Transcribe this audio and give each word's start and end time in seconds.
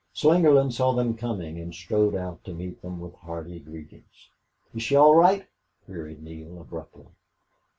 Slingerland 0.15 0.73
saw 0.73 0.93
them 0.93 1.15
coming 1.15 1.59
and 1.59 1.75
strode 1.75 2.15
out 2.15 2.43
to 2.45 2.55
meet 2.55 2.81
them 2.81 2.99
with 2.99 3.13
hearty 3.13 3.59
greeting. 3.59 4.05
"Is 4.73 4.81
she 4.81 4.95
all 4.95 5.13
right?" 5.15 5.47
queried 5.85 6.23
Neale, 6.23 6.59
abruptly. 6.59 7.05